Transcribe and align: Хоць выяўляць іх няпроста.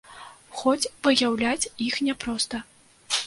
Хоць 0.59 0.89
выяўляць 1.07 1.69
іх 1.87 2.01
няпроста. 2.07 2.63